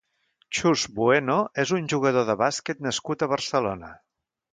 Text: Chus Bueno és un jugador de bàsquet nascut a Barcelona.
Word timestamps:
Chus 0.59 0.85
Bueno 0.99 1.35
és 1.63 1.73
un 1.79 1.89
jugador 1.93 2.25
de 2.31 2.35
bàsquet 2.39 2.81
nascut 2.87 3.27
a 3.27 3.29
Barcelona. 3.35 3.93